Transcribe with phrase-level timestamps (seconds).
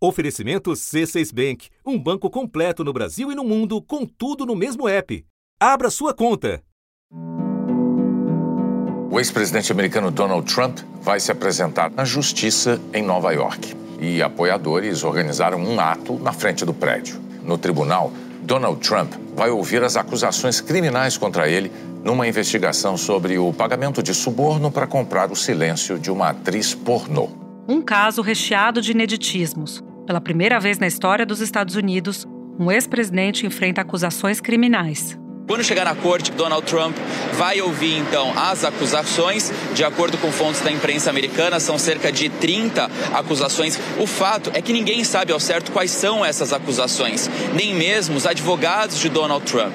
[0.00, 4.88] Oferecimento C6 Bank, um banco completo no Brasil e no mundo, com tudo no mesmo
[4.88, 5.26] app.
[5.58, 6.62] Abra sua conta.
[9.10, 13.74] O ex-presidente americano Donald Trump vai se apresentar na justiça em Nova York.
[14.00, 17.20] E apoiadores organizaram um ato na frente do prédio.
[17.42, 18.12] No tribunal,
[18.42, 21.72] Donald Trump vai ouvir as acusações criminais contra ele
[22.04, 27.30] numa investigação sobre o pagamento de suborno para comprar o silêncio de uma atriz pornô.
[27.66, 32.26] Um caso recheado de ineditismos pela primeira vez na história dos Estados Unidos,
[32.58, 35.18] um ex-presidente enfrenta acusações criminais.
[35.46, 36.96] Quando chegar na corte, Donald Trump
[37.34, 39.52] vai ouvir então as acusações.
[39.74, 43.78] De acordo com fontes da imprensa americana, são cerca de 30 acusações.
[43.98, 48.26] O fato é que ninguém sabe ao certo quais são essas acusações, nem mesmo os
[48.26, 49.74] advogados de Donald Trump.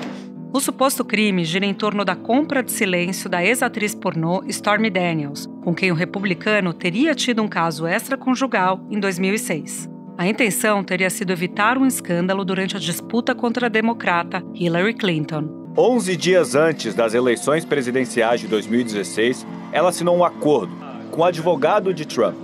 [0.52, 5.48] O suposto crime gira em torno da compra de silêncio da ex-atriz pornô Stormy Daniels,
[5.64, 9.93] com quem o republicano teria tido um caso extraconjugal em 2006.
[10.16, 15.74] A intenção teria sido evitar um escândalo durante a disputa contra a democrata Hillary Clinton.
[15.76, 20.72] 11 dias antes das eleições presidenciais de 2016, ela assinou um acordo
[21.10, 22.36] com o advogado de Trump.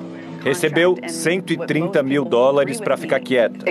[0.44, 3.70] Recebeu 130 mil dólares para ficar quieta.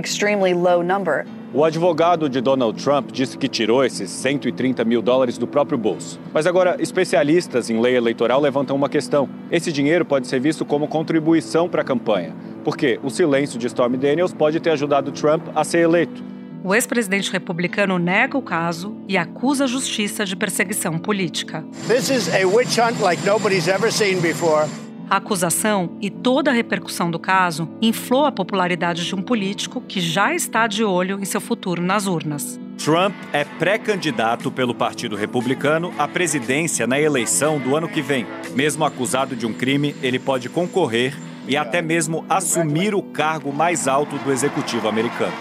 [1.53, 6.21] O advogado de Donald Trump disse que tirou esses 130 mil dólares do próprio bolso.
[6.33, 10.87] Mas agora, especialistas em lei eleitoral levantam uma questão: esse dinheiro pode ser visto como
[10.87, 12.35] contribuição para a campanha
[12.69, 16.23] porque o silêncio de Stormy Daniels pode ter ajudado Trump a ser eleito.
[16.63, 21.65] O ex-presidente republicano nega o caso e acusa a justiça de perseguição política.
[21.87, 24.69] This is a witch hunt like nobody's ever seen before.
[25.11, 30.03] A acusação e toda a repercussão do caso inflou a popularidade de um político que
[30.03, 32.61] já está de olho em seu futuro nas urnas.
[32.77, 38.27] Trump é pré-candidato pelo Partido Republicano à presidência na eleição do ano que vem.
[38.55, 41.17] Mesmo acusado de um crime, ele pode concorrer
[41.49, 45.33] e até mesmo assumir o cargo mais alto do executivo americano.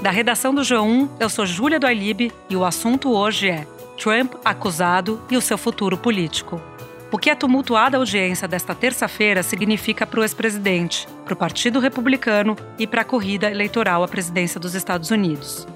[0.00, 3.66] Da redação do G1, eu sou Júlia do e o assunto hoje é
[3.98, 6.62] Trump acusado e o seu futuro político.
[7.10, 12.56] O que a tumultuada audiência desta terça-feira significa para o ex-presidente, para o Partido Republicano
[12.78, 15.66] e para a corrida eleitoral à presidência dos Estados Unidos.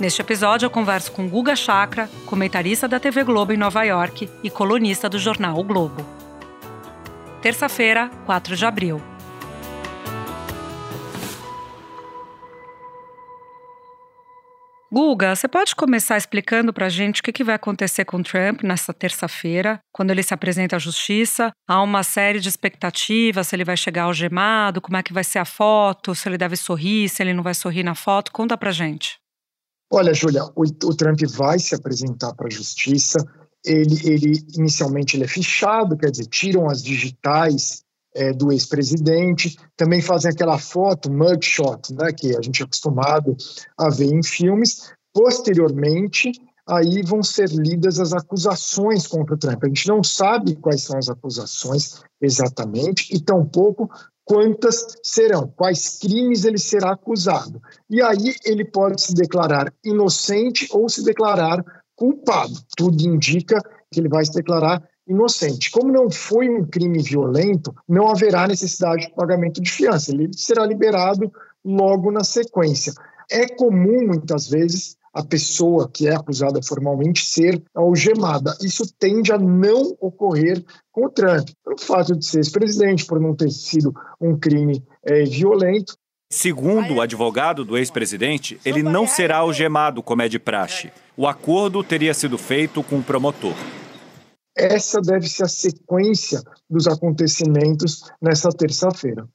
[0.00, 4.50] Neste episódio, eu converso com Guga Chakra, comentarista da TV Globo em Nova York e
[4.50, 6.04] colunista do jornal O Globo.
[7.40, 9.13] Terça-feira, 4 de abril.
[14.94, 18.62] Guga, você pode começar explicando para a gente o que, que vai acontecer com Trump
[18.62, 21.50] nessa terça-feira, quando ele se apresenta à justiça?
[21.68, 25.40] Há uma série de expectativas, se ele vai chegar algemado, como é que vai ser
[25.40, 28.30] a foto, se ele deve sorrir, se ele não vai sorrir na foto.
[28.30, 29.18] Conta para gente.
[29.92, 33.18] Olha, Júlia, o, o, Trump vai se apresentar para a justiça.
[33.64, 37.83] Ele, ele inicialmente ele é fichado, quer dizer, tiram as digitais
[38.14, 43.36] é, do ex-presidente, também fazem aquela foto, mugshot, né, que a gente é acostumado
[43.78, 44.92] a ver em filmes.
[45.12, 46.32] Posteriormente,
[46.66, 49.62] aí vão ser lidas as acusações contra o Trump.
[49.64, 53.90] A gente não sabe quais são as acusações exatamente e tampouco
[54.24, 57.60] quantas serão, quais crimes ele será acusado.
[57.90, 61.62] E aí ele pode se declarar inocente ou se declarar
[61.94, 62.54] culpado.
[62.76, 63.60] Tudo indica
[63.92, 65.70] que ele vai se declarar inocente.
[65.70, 70.12] Como não foi um crime violento, não haverá necessidade de pagamento de fiança.
[70.12, 71.32] Ele será liberado
[71.64, 72.92] logo na sequência.
[73.30, 78.56] É comum, muitas vezes, a pessoa que é acusada formalmente ser algemada.
[78.60, 83.34] Isso tende a não ocorrer com o Trump, pelo fato de ser ex-presidente, por não
[83.34, 85.96] ter sido um crime é, violento.
[86.30, 90.90] Segundo o advogado do ex-presidente, ele não será algemado como é de praxe.
[91.16, 93.54] O acordo teria sido feito com o promotor.
[94.56, 99.28] Essa deve ser a sequência dos acontecimentos nessa terça-feira.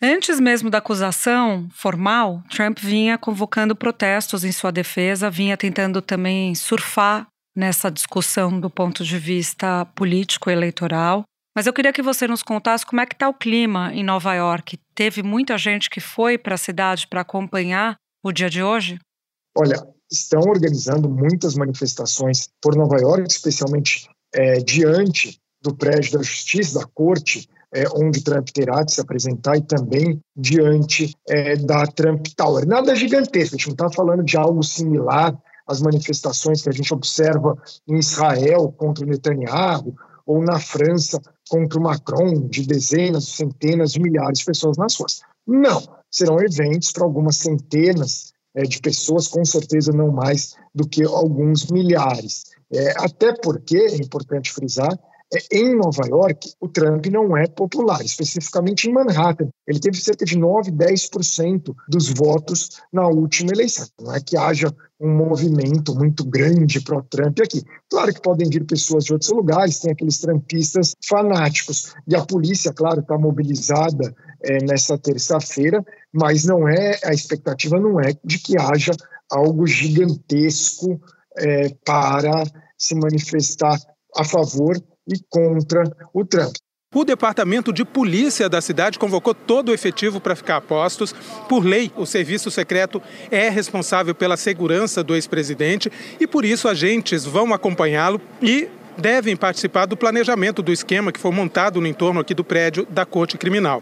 [0.00, 6.54] Antes mesmo da acusação formal, Trump vinha convocando protestos em sua defesa, vinha tentando também
[6.54, 7.26] surfar
[7.56, 11.24] nessa discussão do ponto de vista político eleitoral.
[11.56, 14.34] Mas eu queria que você nos contasse como é que está o clima em Nova
[14.34, 14.78] York.
[14.94, 18.98] Teve muita gente que foi para a cidade para acompanhar o dia de hoje?
[19.56, 19.76] Olha,
[20.12, 24.06] estão organizando muitas manifestações por Nova York, especialmente
[24.36, 29.56] é, diante do prédio da Justiça, da Corte, é, onde Trump terá de se apresentar
[29.56, 32.66] e também diante é, da Trump Tower.
[32.66, 35.36] Nada gigantesco, a gente não está falando de algo similar
[35.66, 37.56] às manifestações que a gente observa
[37.88, 39.94] em Israel contra o Netanyahu
[40.24, 45.20] ou na França contra o Macron, de dezenas, centenas de milhares de pessoas nas ruas.
[45.46, 51.04] Não, serão eventos para algumas centenas é, de pessoas, com certeza não mais do que
[51.04, 52.44] alguns milhares.
[52.72, 54.98] É, até porque, é importante frisar,
[55.34, 59.48] é, em Nova York, o Trump não é popular, especificamente em Manhattan.
[59.66, 63.86] Ele teve cerca de 9, 10% dos votos na última eleição.
[64.00, 67.62] Não é que haja um movimento muito grande pró-Trump aqui.
[67.90, 71.92] Claro que podem vir pessoas de outros lugares, tem aqueles trumpistas fanáticos.
[72.06, 78.00] E a polícia, claro, está mobilizada é, nessa terça-feira, mas não é a expectativa não
[78.00, 78.92] é de que haja
[79.28, 81.00] algo gigantesco
[81.38, 82.44] é, para
[82.78, 83.78] se manifestar
[84.16, 84.76] a favor
[85.08, 86.54] e contra o Trump.
[86.94, 91.12] O Departamento de Polícia da cidade convocou todo o efetivo para ficar a postos.
[91.48, 97.24] Por lei, o serviço secreto é responsável pela segurança do ex-presidente e por isso agentes
[97.24, 102.32] vão acompanhá-lo e devem participar do planejamento do esquema que foi montado no entorno aqui
[102.32, 103.80] do prédio da Corte Criminal.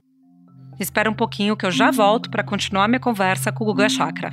[0.81, 4.33] Espera um pouquinho que eu já volto para continuar minha conversa com o Guga Chakra.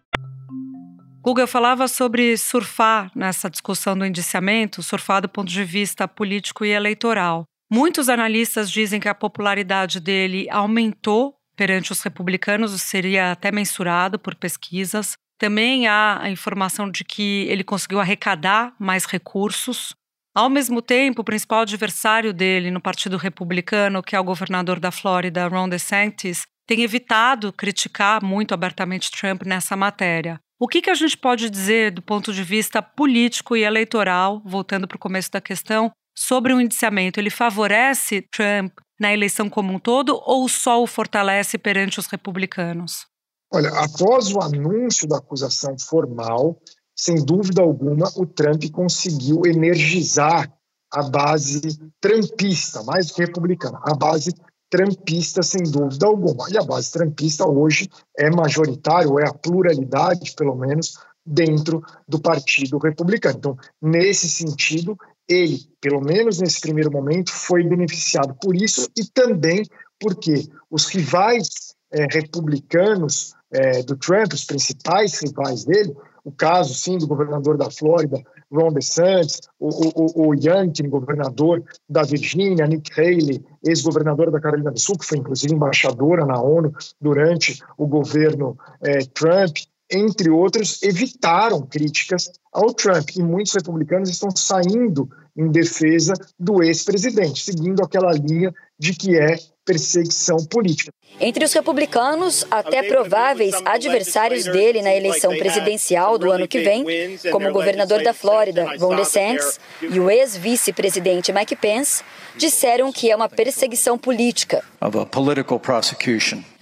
[1.23, 6.69] Google falava sobre surfar nessa discussão do indiciamento, surfar do ponto de vista político e
[6.71, 7.43] eleitoral.
[7.71, 14.33] Muitos analistas dizem que a popularidade dele aumentou perante os republicanos, seria até mensurado por
[14.33, 15.13] pesquisas.
[15.37, 19.93] Também há a informação de que ele conseguiu arrecadar mais recursos.
[20.33, 24.89] Ao mesmo tempo, o principal adversário dele no Partido Republicano, que é o governador da
[24.89, 30.39] Flórida, Ron DeSantis, tem evitado criticar muito abertamente Trump nessa matéria.
[30.61, 34.87] O que, que a gente pode dizer do ponto de vista político e eleitoral, voltando
[34.87, 37.19] para o começo da questão, sobre o indiciamento?
[37.19, 43.07] Ele favorece Trump na eleição como um todo ou só o fortalece perante os republicanos?
[43.51, 46.61] Olha, após o anúncio da acusação formal,
[46.95, 50.47] sem dúvida alguma, o Trump conseguiu energizar
[50.93, 51.61] a base
[51.99, 54.31] trumpista, mais que republicana, a base
[54.71, 56.49] trampista, sem dúvida alguma.
[56.49, 62.79] E a base trampista hoje é majoritária, é a pluralidade, pelo menos, dentro do Partido
[62.79, 63.37] Republicano.
[63.37, 64.97] Então, nesse sentido,
[65.27, 69.63] ele, pelo menos nesse primeiro momento, foi beneficiado por isso e também
[69.99, 76.97] porque os rivais é, republicanos é, do Trump, os principais rivais dele, o caso, sim,
[76.97, 78.21] do governador da Flórida,
[78.51, 84.79] Ron DeSantis, o, o, o Youngkin, governador da Virgínia, Nick Haley, ex-governadora da Carolina do
[84.79, 89.57] Sul, que foi inclusive embaixadora na ONU durante o governo eh, Trump,
[89.91, 93.09] entre outros, evitaram críticas ao Trump.
[93.15, 99.37] E muitos republicanos estão saindo em defesa do ex-presidente, seguindo aquela linha de que é
[99.63, 100.91] perseguição política.
[101.19, 106.83] Entre os republicanos, até prováveis adversários dele na eleição presidencial do ano que vem,
[107.31, 112.03] como o governador da Flórida, Ron DeSantis, e o ex-vice-presidente Mike Pence,
[112.35, 114.63] disseram que é uma perseguição política.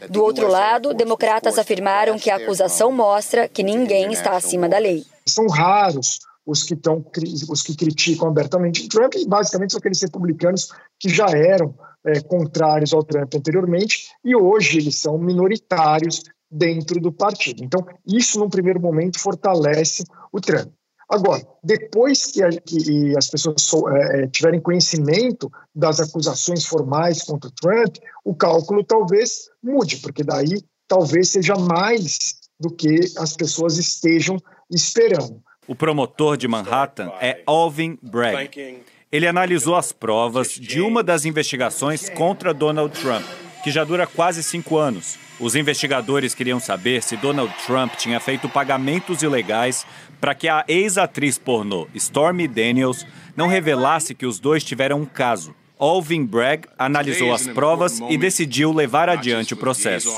[0.09, 5.05] Do outro lado, democratas afirmaram que a acusação mostra que ninguém está acima da lei.
[5.29, 7.05] São raros os que, tão,
[7.49, 12.93] os que criticam abertamente Trump, e basicamente são aqueles republicanos que já eram é, contrários
[12.93, 17.63] ao Trump anteriormente, e hoje eles são minoritários dentro do partido.
[17.63, 20.71] Então, isso, num primeiro momento, fortalece o Trump.
[21.07, 27.23] Agora, depois que, a, que as pessoas so, é, é, tiverem conhecimento das acusações formais
[27.23, 33.35] contra o Trump, o cálculo talvez mude, porque daí talvez seja mais do que as
[33.35, 34.37] pessoas estejam
[34.69, 35.41] esperando.
[35.67, 38.81] O promotor de Manhattan é Alvin Bragg.
[39.11, 43.25] Ele analisou as provas de uma das investigações contra Donald Trump,
[43.63, 45.17] que já dura quase cinco anos.
[45.39, 49.85] Os investigadores queriam saber se Donald Trump tinha feito pagamentos ilegais
[50.19, 55.55] para que a ex-atriz pornô Stormy Daniels não revelasse que os dois tiveram um caso.
[55.79, 60.11] Alvin Bragg analisou as provas e decidiu levar adiante o processo.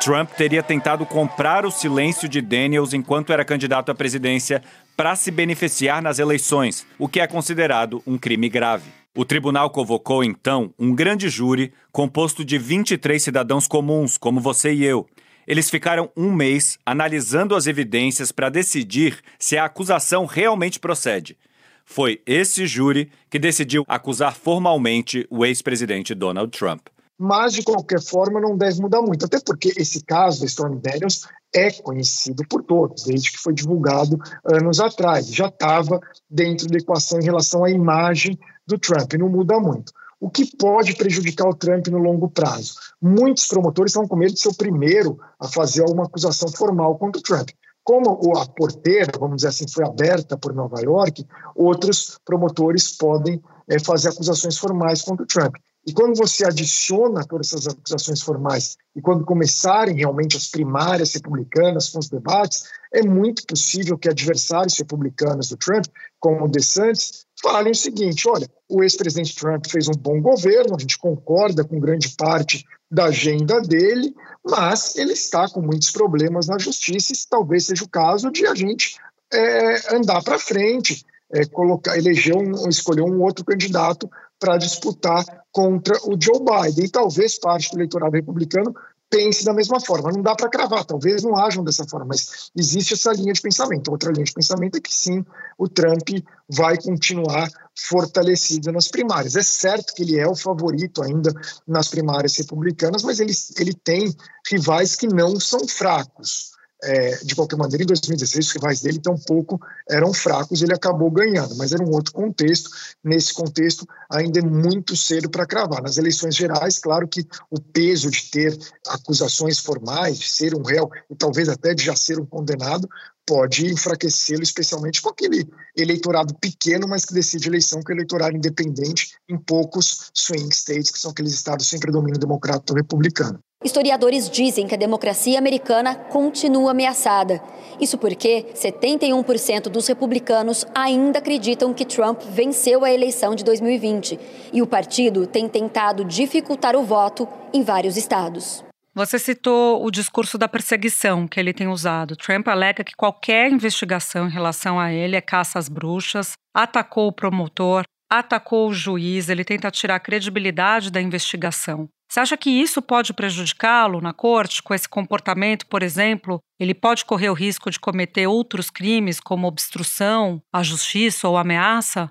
[0.00, 4.62] Trump teria tentado comprar o silêncio de Daniels enquanto era candidato à presidência
[4.96, 8.90] para se beneficiar nas eleições, o que é considerado um crime grave.
[9.14, 14.84] O tribunal convocou então um grande júri composto de 23 cidadãos comuns, como você e
[14.84, 15.06] eu.
[15.46, 21.36] Eles ficaram um mês analisando as evidências para decidir se a acusação realmente procede.
[21.84, 26.88] Foi esse júri que decidiu acusar formalmente o ex-presidente Donald Trump
[27.18, 31.26] mas de qualquer forma não deve mudar muito, até porque esse caso da Stormy Daniels
[31.54, 37.18] é conhecido por todos, desde que foi divulgado anos atrás, já estava dentro da equação
[37.18, 39.92] em relação à imagem do Trump, não muda muito.
[40.18, 42.74] O que pode prejudicar o Trump no longo prazo?
[43.00, 47.20] Muitos promotores estão com medo de ser o primeiro a fazer uma acusação formal contra
[47.20, 47.50] o Trump.
[47.84, 53.78] Como a porteira, vamos dizer assim, foi aberta por Nova York, outros promotores podem é,
[53.78, 55.54] fazer acusações formais contra o Trump.
[55.86, 61.90] E quando você adiciona todas essas acusações formais e quando começarem realmente as primárias republicanas
[61.90, 65.86] com os debates, é muito possível que adversários republicanos do Trump,
[66.18, 70.80] como o DeSantis, falem o seguinte: olha, o ex-presidente Trump fez um bom governo, a
[70.80, 74.12] gente concorda com grande parte da agenda dele,
[74.44, 78.54] mas ele está com muitos problemas na justiça e talvez seja o caso de a
[78.56, 78.96] gente
[79.32, 85.96] é, andar para frente, é, colocar, eleger um, escolher um outro candidato para disputar contra
[86.04, 86.84] o Joe Biden.
[86.84, 88.74] E talvez parte do eleitorado republicano
[89.08, 90.10] pense da mesma forma.
[90.10, 93.90] Não dá para cravar, talvez não hajam dessa forma, mas existe essa linha de pensamento.
[93.90, 95.24] Outra linha de pensamento é que sim,
[95.56, 96.08] o Trump
[96.48, 97.48] vai continuar
[97.88, 99.36] fortalecido nas primárias.
[99.36, 101.32] É certo que ele é o favorito ainda
[101.66, 104.14] nas primárias republicanas, mas ele, ele tem
[104.50, 109.60] rivais que não são fracos é, de qualquer maneira, em 2016, os rivais dele tampouco
[109.88, 112.70] eram fracos, ele acabou ganhando, mas era um outro contexto.
[113.02, 115.82] Nesse contexto, ainda é muito cedo para cravar.
[115.82, 120.90] Nas eleições gerais, claro que o peso de ter acusações formais, de ser um réu
[121.10, 122.88] e talvez até de já ser um condenado,
[123.26, 129.36] pode enfraquecê-lo, especialmente com aquele eleitorado pequeno, mas que decide eleição, o eleitorado independente em
[129.36, 133.40] poucos swing states, que são aqueles estados sem predomínio democrata ou republicano.
[133.66, 137.42] Historiadores dizem que a democracia americana continua ameaçada.
[137.80, 144.20] Isso porque 71% dos republicanos ainda acreditam que Trump venceu a eleição de 2020
[144.52, 148.62] e o partido tem tentado dificultar o voto em vários estados.
[148.94, 152.14] Você citou o discurso da perseguição que ele tem usado.
[152.14, 157.12] Trump alega que qualquer investigação em relação a ele é caça às bruxas, atacou o
[157.12, 161.88] promotor, atacou o juiz, ele tenta tirar a credibilidade da investigação.
[162.08, 166.40] Você acha que isso pode prejudicá-lo na corte com esse comportamento, por exemplo?
[166.58, 172.08] Ele pode correr o risco de cometer outros crimes, como obstrução à justiça ou ameaça?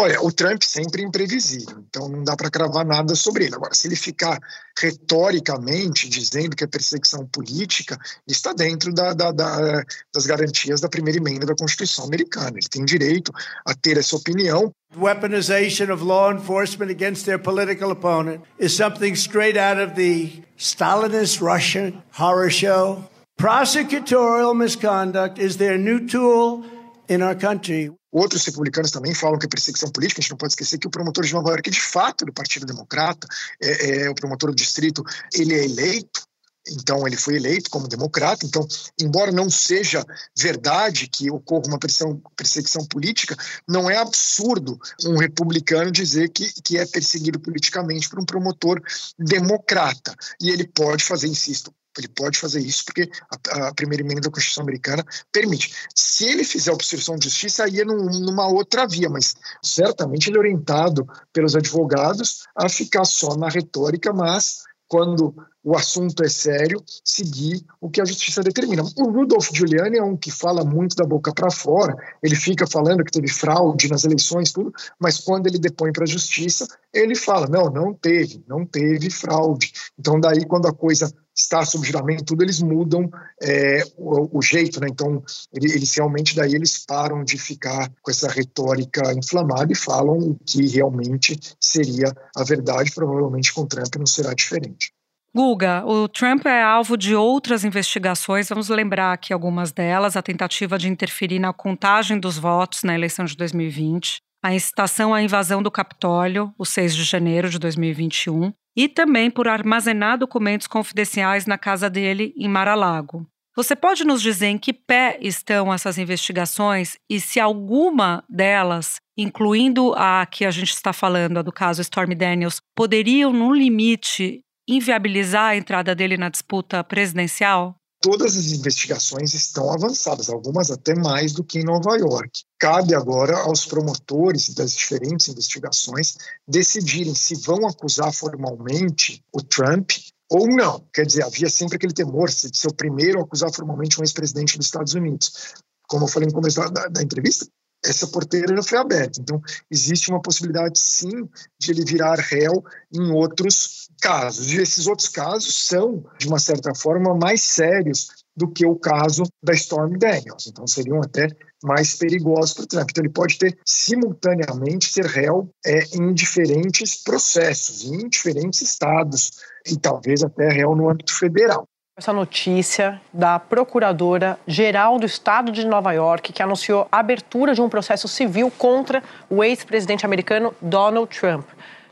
[0.00, 3.56] Olha, o Trump sempre é imprevisível, então não dá para cravar nada sobre ele.
[3.56, 4.38] Agora, se ele ficar
[4.78, 9.82] retoricamente dizendo que é perseguição política, está dentro da, da, da,
[10.14, 12.58] das garantias da primeira emenda da Constituição americana.
[12.58, 13.32] Ele tem direito
[13.66, 14.72] a ter essa opinião.
[14.96, 21.42] Weaponization of law enforcement against their political opponent is something straight out of the Stalinist
[21.42, 23.04] Russian horror show.
[23.38, 26.64] Prosecutorial misconduct is their new tool
[27.06, 27.90] in our country.
[28.10, 30.20] Outros republicanos também falam que é perseguição política.
[30.20, 32.64] A gente não pode esquecer que o promotor de Nova York, de fato, do Partido
[32.64, 33.28] Democrata,
[33.62, 35.04] é, é o promotor do distrito,
[35.34, 36.27] ele é eleito
[36.70, 38.46] então ele foi eleito como democrata.
[38.46, 38.66] Então,
[39.00, 40.04] embora não seja
[40.36, 46.86] verdade que ocorra uma perseguição política, não é absurdo um republicano dizer que, que é
[46.86, 48.80] perseguido politicamente por um promotor
[49.18, 50.14] democrata.
[50.40, 54.30] E ele pode fazer, insisto, ele pode fazer isso porque a, a, primeira emenda da
[54.30, 55.74] Constituição americana permite.
[55.94, 60.36] Se ele fizer obstrução de justiça, aí é num, numa outra via, mas certamente ele
[60.36, 65.34] é orientado pelos advogados a ficar só na retórica, mas quando
[65.68, 68.82] o assunto é sério, seguir o que a justiça determina.
[68.96, 73.04] O Rudolph Giuliani é um que fala muito da boca para fora, ele fica falando
[73.04, 77.46] que teve fraude nas eleições, tudo, mas quando ele depõe para a justiça, ele fala:
[77.46, 79.70] não, não teve, não teve fraude.
[79.98, 83.06] Então, daí, quando a coisa está sob juramento, tudo, eles mudam
[83.42, 84.88] é, o, o, jeito, né?
[84.90, 85.22] Então,
[85.52, 90.66] eles realmente, daí, eles param de ficar com essa retórica inflamada e falam o que
[90.66, 94.96] realmente seria a verdade, provavelmente com Trump não será diferente.
[95.38, 98.48] Guga, o Trump é alvo de outras investigações.
[98.48, 103.24] Vamos lembrar aqui algumas delas: a tentativa de interferir na contagem dos votos na eleição
[103.24, 108.88] de 2020, a incitação à invasão do Capitólio, o 6 de janeiro de 2021, e
[108.88, 113.24] também por armazenar documentos confidenciais na casa dele em Mar-a-Lago.
[113.54, 119.94] Você pode nos dizer em que pé estão essas investigações e se alguma delas, incluindo
[119.96, 125.52] a que a gente está falando, a do caso Stormy Daniels, poderiam, no limite, inviabilizar
[125.52, 127.74] a entrada dele na disputa presidencial?
[128.00, 132.42] Todas as investigações estão avançadas, algumas até mais do que em Nova York.
[132.56, 139.90] Cabe agora aos promotores das diferentes investigações decidirem se vão acusar formalmente o Trump
[140.30, 140.86] ou não.
[140.94, 144.56] Quer dizer, havia sempre aquele temor de ser o primeiro a acusar formalmente um ex-presidente
[144.56, 145.54] dos Estados Unidos.
[145.88, 147.48] Como eu falei no começo da, da, da entrevista,
[147.84, 149.20] essa porteira já foi aberta.
[149.20, 154.52] Então, existe uma possibilidade, sim, de ele virar réu em outros casos.
[154.52, 159.24] E esses outros casos são, de uma certa forma, mais sérios do que o caso
[159.42, 160.46] da Storm Daniels.
[160.46, 161.28] Então, seriam até
[161.62, 162.90] mais perigosos para o Trump.
[162.90, 169.32] Então, ele pode ter simultaneamente ser réu é, em diferentes processos, em diferentes estados,
[169.66, 171.66] e talvez até réu no âmbito federal
[171.98, 177.68] essa notícia da procuradora-geral do estado de Nova York, que anunciou a abertura de um
[177.68, 181.44] processo civil contra o ex-presidente americano Donald Trump.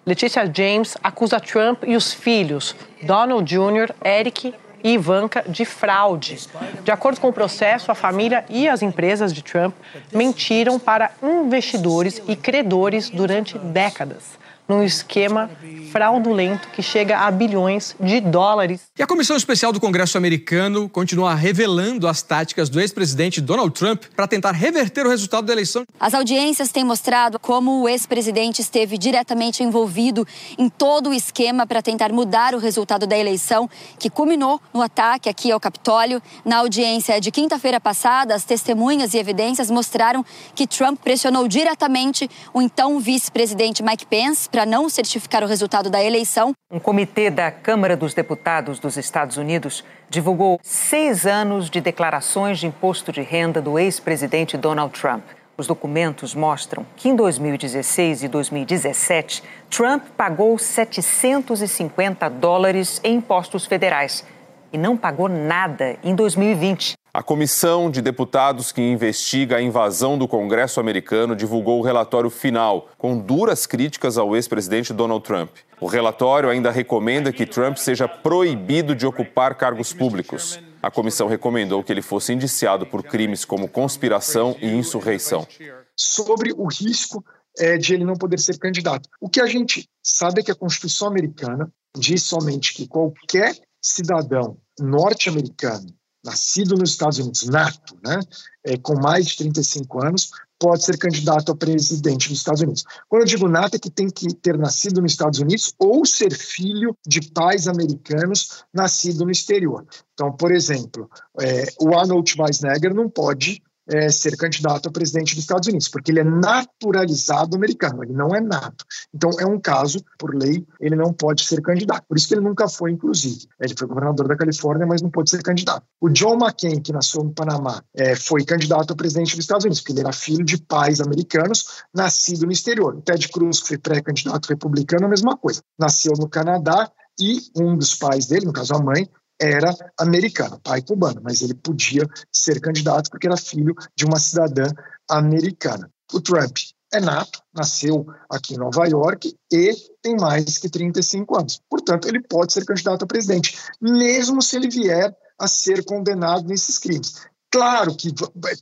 [0.07, 6.39] Letícia James acusa Trump e os filhos, Donald Jr., Eric e Ivanka, de fraude.
[6.85, 9.75] De acordo com o processo, a família e as empresas de Trump
[10.13, 15.51] mentiram para investidores e credores durante décadas num esquema
[15.93, 18.83] fraudulento que chega a bilhões de dólares.
[18.99, 24.05] E a Comissão Especial do Congresso americano continua revelando as táticas do ex-presidente Donald Trump
[24.15, 25.85] para tentar reverter o resultado da eleição.
[25.99, 30.27] As audiências têm mostrado como o ex-presidente esteve diretamente envolvido
[30.59, 35.29] em todo o esquema para tentar mudar o resultado da eleição, que culminou no ataque
[35.29, 36.21] aqui ao Capitólio.
[36.45, 42.61] Na audiência de quinta-feira passada, as testemunhas e evidências mostraram que Trump pressionou diretamente o
[42.61, 46.55] então vice-presidente Mike Pence para não certificar o resultado da eleição.
[46.71, 52.67] Um comitê da Câmara dos Deputados dos Estados Unidos divulgou seis anos de declarações de
[52.67, 55.23] imposto de renda do ex-presidente Donald Trump.
[55.59, 64.25] Os documentos mostram que em 2016 e 2017, Trump pagou 750 dólares em impostos federais
[64.73, 66.95] e não pagou nada em 2020.
[67.17, 72.91] A comissão de deputados que investiga a invasão do Congresso americano divulgou o relatório final,
[72.99, 75.49] com duras críticas ao ex-presidente Donald Trump.
[75.81, 80.61] O relatório ainda recomenda que Trump seja proibido de ocupar cargos públicos.
[80.83, 85.49] A comissão recomendou que ele fosse indiciado por crimes como conspiração e insurreição.
[85.97, 87.25] Sobre o risco
[87.59, 89.09] é, de ele não poder ser candidato.
[89.19, 94.59] O que a gente sabe é que a Constituição americana diz somente que qualquer cidadão
[94.79, 95.87] norte-americano
[96.27, 98.19] nascido nos Estados Unidos, nato, né,
[98.65, 102.85] é, com mais de 35 anos, pode ser candidato a presidente dos Estados Unidos.
[103.09, 106.35] Quando eu digo nato, é que tem que ter nascido nos Estados Unidos ou ser
[106.35, 109.87] filho de pais americanos nascido no exterior.
[110.15, 111.09] Então, por exemplo,
[111.41, 116.11] é, o Arnold Schwarzenegger não pode é, ser candidato a presidente dos Estados Unidos, porque
[116.11, 118.85] ele é naturalizado americano, ele não é nato.
[119.15, 122.05] Então, é um caso, por lei, ele não pode ser candidato.
[122.09, 123.47] Por isso que ele nunca foi, inclusive.
[123.61, 125.85] Ele foi governador da Califórnia, mas não pode ser candidato.
[126.01, 129.81] O John McCain, que nasceu no Panamá, é, foi candidato a presidente dos Estados Unidos,
[129.81, 132.95] porque ele era filho de pais americanos, nascido no exterior.
[132.97, 135.63] O Ted Cruz, que foi pré-candidato republicano, a mesma coisa.
[135.79, 139.09] Nasceu no Canadá e um dos pais dele, no caso a mãe,
[139.41, 144.67] era americano, pai cubano, mas ele podia ser candidato porque era filho de uma cidadã
[145.09, 145.91] americana.
[146.13, 146.57] O Trump
[146.93, 151.61] é nato, nasceu aqui em Nova York e tem mais que 35 anos.
[151.69, 156.79] Portanto, ele pode ser candidato a presidente, mesmo se ele vier a ser condenado nesses
[156.79, 157.27] crimes.
[157.51, 158.13] Claro que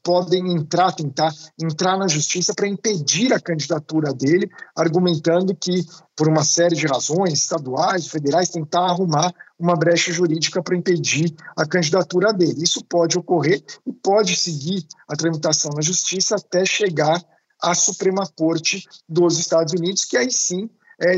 [0.03, 5.85] podem entrar, tentar entrar na justiça para impedir a candidatura dele, argumentando que,
[6.15, 11.67] por uma série de razões estaduais, federais, tentar arrumar uma brecha jurídica para impedir a
[11.67, 12.63] candidatura dele.
[12.63, 17.23] Isso pode ocorrer e pode seguir a tramitação na justiça até chegar
[17.63, 20.69] à Suprema Corte dos Estados Unidos, que aí sim
[21.01, 21.17] é,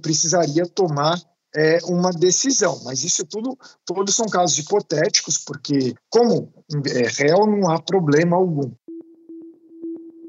[0.00, 1.20] precisaria tomar
[1.54, 2.80] é, uma decisão.
[2.84, 6.52] Mas isso é tudo, todos são casos hipotéticos, porque como
[6.86, 8.70] é, réu não há problema algum.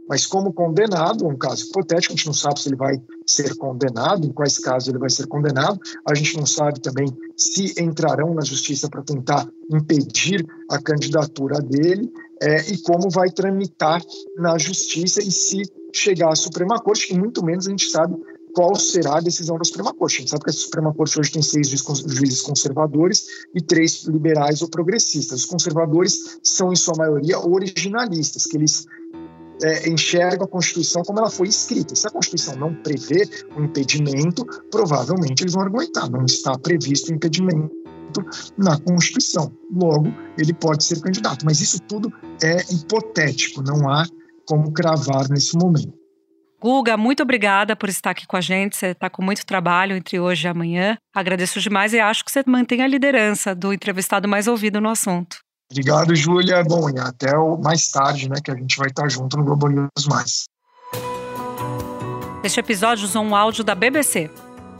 [0.09, 2.95] Mas como condenado, um caso hipotético, a gente não sabe se ele vai
[3.27, 7.73] ser condenado, em quais casos ele vai ser condenado, a gente não sabe também se
[7.79, 12.11] entrarão na justiça para tentar impedir a candidatura dele
[12.41, 14.01] é, e como vai tramitar
[14.37, 15.63] na justiça e se
[15.93, 18.15] chegar à Suprema Corte, e muito menos a gente sabe
[18.53, 20.15] qual será a decisão da Suprema Corte.
[20.15, 24.63] A gente sabe que a Suprema Corte hoje tem seis juízes conservadores e três liberais
[24.63, 25.41] ou progressistas.
[25.41, 28.87] Os conservadores são, em sua maioria, originalistas, que eles
[29.63, 31.95] é, enxergam a Constituição como ela foi escrita.
[31.95, 37.11] Se a Constituição não prevê o um impedimento, provavelmente eles vão argumentar, não está previsto
[37.11, 37.71] o impedimento
[38.57, 39.51] na Constituição.
[39.71, 41.45] Logo, ele pode ser candidato.
[41.45, 42.11] Mas isso tudo
[42.43, 44.05] é hipotético, não há
[44.47, 45.93] como cravar nesse momento.
[46.59, 48.75] Guga, muito obrigada por estar aqui com a gente.
[48.75, 50.97] Você está com muito trabalho entre hoje e amanhã.
[51.13, 55.37] Agradeço demais e acho que você mantém a liderança do entrevistado mais ouvido no assunto.
[55.71, 56.63] Obrigado, Júlia.
[56.63, 60.07] Bom, e até mais tarde, né, que a gente vai estar junto no Globo News
[60.09, 60.45] Mais.
[62.43, 64.29] Este episódio usou um áudio da BBC.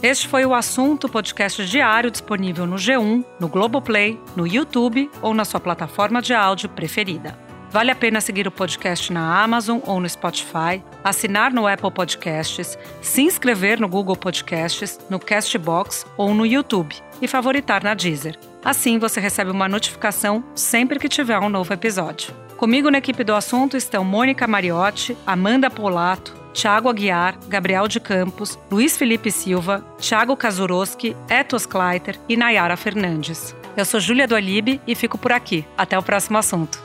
[0.02, 5.44] Este foi o assunto podcast diário disponível no G1, no Globoplay, no YouTube ou na
[5.44, 7.38] sua plataforma de áudio preferida.
[7.70, 12.78] Vale a pena seguir o podcast na Amazon ou no Spotify, assinar no Apple Podcasts,
[13.02, 18.40] se inscrever no Google Podcasts, no Castbox ou no YouTube e favoritar na Deezer.
[18.68, 22.36] Assim você recebe uma notificação sempre que tiver um novo episódio.
[22.58, 28.60] Comigo na equipe do assunto estão Mônica Mariotti, Amanda Polato, Tiago Aguiar, Gabriel de Campos,
[28.70, 33.56] Luiz Felipe Silva, Tiago Kazuroski, Etos Kleiter e Nayara Fernandes.
[33.78, 35.64] Eu sou Júlia do Alibe e fico por aqui.
[35.78, 36.84] Até o próximo assunto.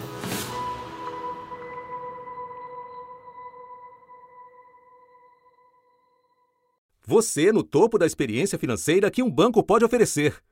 [7.05, 10.41] Você no topo da experiência financeira que um banco pode oferecer.